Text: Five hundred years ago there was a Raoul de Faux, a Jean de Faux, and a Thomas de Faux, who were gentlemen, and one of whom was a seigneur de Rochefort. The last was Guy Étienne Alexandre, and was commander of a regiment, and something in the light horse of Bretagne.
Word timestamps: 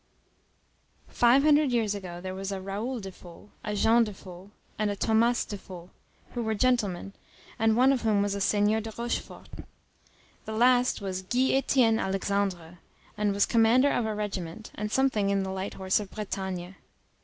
Five 1.09 1.43
hundred 1.43 1.71
years 1.71 1.93
ago 1.93 2.19
there 2.19 2.33
was 2.33 2.51
a 2.51 2.59
Raoul 2.59 2.99
de 2.99 3.11
Faux, 3.11 3.51
a 3.63 3.75
Jean 3.75 4.03
de 4.03 4.11
Faux, 4.15 4.49
and 4.79 4.89
a 4.89 4.95
Thomas 4.95 5.45
de 5.45 5.59
Faux, 5.59 5.91
who 6.33 6.41
were 6.41 6.55
gentlemen, 6.55 7.13
and 7.59 7.77
one 7.77 7.93
of 7.93 8.01
whom 8.01 8.23
was 8.23 8.33
a 8.33 8.41
seigneur 8.41 8.81
de 8.81 8.91
Rochefort. 8.97 9.47
The 10.45 10.53
last 10.53 11.01
was 11.01 11.21
Guy 11.21 11.51
Étienne 11.53 12.01
Alexandre, 12.01 12.79
and 13.15 13.31
was 13.31 13.45
commander 13.45 13.91
of 13.91 14.07
a 14.07 14.15
regiment, 14.15 14.71
and 14.73 14.91
something 14.91 15.29
in 15.29 15.43
the 15.43 15.51
light 15.51 15.75
horse 15.75 15.99
of 15.99 16.09
Bretagne. 16.09 16.73